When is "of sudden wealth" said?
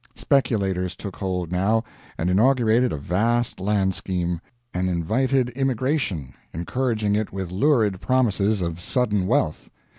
8.61-9.69